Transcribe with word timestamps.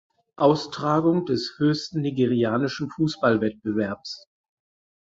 Austragung 0.35 1.27
des 1.27 1.53
höchsten 1.59 2.01
nigerianischen 2.01 2.89
Fußballwettbewerbs. 2.89 4.27